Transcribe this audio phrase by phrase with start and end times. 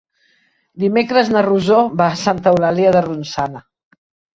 [0.83, 3.69] Dimecres na Rosó va a Santa Eulàlia de Ronçana.